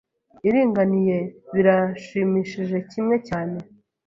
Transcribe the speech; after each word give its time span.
iringaniye 0.47 1.17
birashimishije 1.53 2.77
kimwe 2.89 3.15
cyane 3.27 3.57